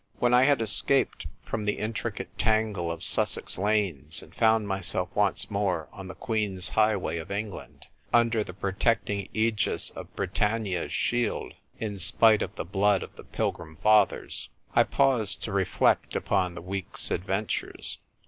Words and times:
When 0.17 0.33
I 0.33 0.45
had 0.45 0.63
escaped 0.63 1.27
from 1.43 1.65
the 1.65 1.77
intricate 1.77 2.35
tangle 2.39 2.89
of 2.89 3.03
Sussex 3.03 3.59
lanes, 3.59 4.23
and 4.23 4.33
found 4.33 4.67
myself 4.67 5.09
once 5.13 5.51
more 5.51 5.89
on 5.93 6.07
the 6.07 6.15
Queen's 6.15 6.69
highway 6.69 7.19
of 7.19 7.29
England, 7.29 7.85
under 8.11 8.43
the 8.43 8.51
protecting 8.51 9.29
aegis 9.31 9.91
of 9.91 10.15
Britannia's 10.15 10.91
shield 10.91 11.53
(in 11.79 11.99
spite 11.99 12.41
of 12.41 12.55
the 12.55 12.65
blood 12.65 13.03
of 13.03 13.15
the 13.15 13.23
Pilgrim 13.23 13.75
Fathers), 13.83 14.49
I 14.73 14.85
paused 14.85 15.43
to 15.43 15.51
reflect 15.51 16.15
upon 16.15 16.55
the 16.55 16.63
week's 16.63 17.11
adventures. 17.11 17.99